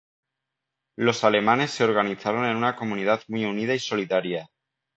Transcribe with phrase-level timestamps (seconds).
[0.97, 4.49] Los alemanes se organizaron en una comunidad muy unida y solidaria.